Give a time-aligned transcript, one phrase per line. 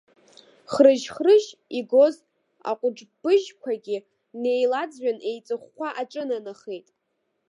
[0.71, 1.49] Хрыжьхрыжь
[1.79, 2.15] игоз
[2.69, 3.97] аҟыгәбыжьқәагьы
[4.41, 6.87] неилаӡҩан еиҵыхәхәа аҿынанахеит.